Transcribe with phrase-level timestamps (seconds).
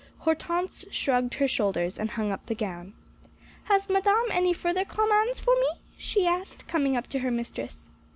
[0.17, 2.95] Hortense shrugged her shoulders, and hung up the gown.
[3.65, 7.87] "Has Madame any further commands for me?" she asked, coming up to her mistress.